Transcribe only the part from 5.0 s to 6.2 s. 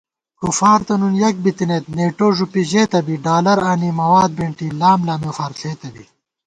لامےفار ݪېتہ بی